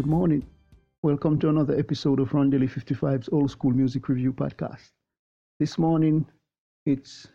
Good 0.00 0.06
morning. 0.06 0.46
Welcome 1.02 1.38
to 1.40 1.50
another 1.50 1.78
episode 1.78 2.20
of 2.20 2.30
Rondelle 2.30 2.66
55's 2.66 3.28
Old 3.32 3.50
School 3.50 3.72
Music 3.72 4.08
Review 4.08 4.32
Podcast. 4.32 4.92
This 5.58 5.76
morning, 5.76 6.24
it's 6.86 7.28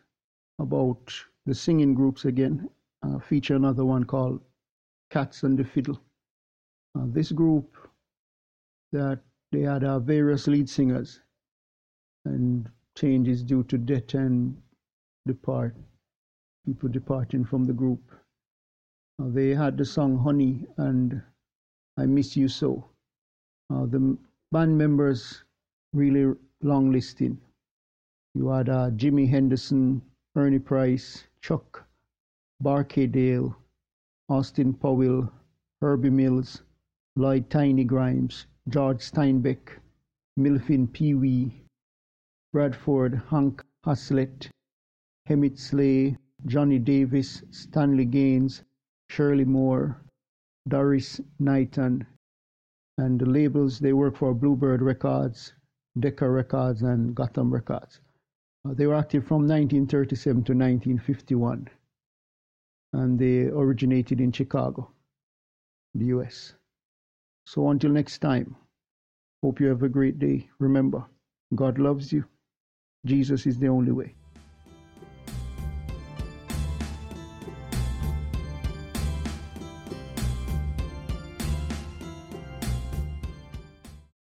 about 0.57 1.13
the 1.45 1.53
singing 1.53 1.93
groups 1.93 2.25
again. 2.25 2.67
Uh, 3.03 3.19
feature 3.19 3.55
another 3.55 3.85
one 3.85 4.03
called 4.03 4.41
Cats 5.11 5.43
and 5.43 5.59
the 5.59 5.63
Fiddle. 5.63 6.01
Uh, 6.97 7.03
this 7.05 7.31
group 7.31 7.77
that 8.91 9.19
they 9.51 9.61
had 9.61 9.83
uh, 9.83 9.99
various 9.99 10.47
lead 10.47 10.67
singers 10.67 11.19
and 12.25 12.67
changes 12.97 13.43
due 13.43 13.61
to 13.65 13.77
death 13.77 14.15
and 14.15 14.59
depart 15.27 15.75
people 16.65 16.89
departing 16.89 17.45
from 17.45 17.65
the 17.65 17.73
group. 17.73 18.01
Uh, 19.21 19.27
they 19.27 19.49
had 19.49 19.77
the 19.77 19.85
song 19.85 20.17
Honey 20.17 20.65
and 20.77 21.21
I 21.97 22.05
Miss 22.05 22.35
You 22.35 22.47
So. 22.47 22.89
Uh, 23.69 23.85
the 23.85 24.17
band 24.51 24.77
members 24.77 25.43
really 25.93 26.35
long 26.61 26.91
listing. 26.91 27.39
You 28.33 28.49
had 28.49 28.69
uh, 28.69 28.91
Jimmy 28.91 29.25
Henderson, 29.25 30.01
Ernie 30.35 30.59
Price, 30.59 31.23
Chuck 31.41 31.87
Barksdale, 32.59 33.55
Austin 34.27 34.73
Powell, 34.73 35.31
Herbie 35.81 36.09
Mills, 36.09 36.63
Lloyd 37.15 37.49
Tiny 37.49 37.83
Grimes, 37.83 38.45
George 38.67 38.99
Steinbeck, 38.99 39.79
Milfin 40.37 40.91
Pee 40.91 41.13
Wee, 41.13 41.63
Bradford 42.51 43.21
Hank 43.29 43.63
Haslett, 43.85 44.49
Emmett 45.27 45.57
Slay, 45.57 46.17
Johnny 46.45 46.79
Davis, 46.79 47.43
Stanley 47.51 48.05
Gaines, 48.05 48.63
Shirley 49.09 49.45
Moore, 49.45 50.01
Doris 50.67 51.21
Knighton, 51.39 52.07
and 52.97 53.19
the 53.19 53.25
labels 53.25 53.77
they 53.79 53.93
work 53.93 54.15
for 54.15 54.33
Bluebird 54.33 54.81
Records, 54.81 55.53
Decca 55.99 56.27
Records, 56.27 56.81
and 56.81 57.13
Gotham 57.13 57.53
Records. 57.53 58.01
Uh, 58.65 58.73
they 58.73 58.87
were 58.87 58.95
active 58.95 59.23
from 59.25 59.47
1937 59.47 60.43
to 60.43 60.53
1951, 60.53 61.69
and 62.93 63.19
they 63.19 63.43
originated 63.43 64.19
in 64.19 64.31
Chicago, 64.31 64.89
the 65.93 66.05
US. 66.05 66.55
So 67.45 67.69
until 67.69 67.91
next 67.91 68.19
time, 68.19 68.55
hope 69.43 69.59
you 69.59 69.67
have 69.67 69.83
a 69.83 69.89
great 69.89 70.17
day. 70.17 70.49
Remember, 70.57 71.05
God 71.53 71.77
loves 71.77 72.11
you. 72.11 72.25
Jesus 73.05 73.45
is 73.45 73.59
the 73.59 73.67
only 73.67 73.91
way. 73.91 74.15